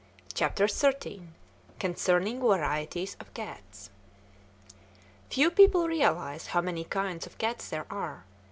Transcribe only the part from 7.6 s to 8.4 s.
there are.